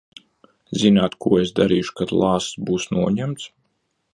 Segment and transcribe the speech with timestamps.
[0.83, 3.47] Zināt, ko es darīšu, kad lāsts būs noņemts?